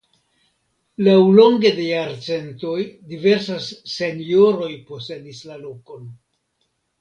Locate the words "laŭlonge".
1.07-1.71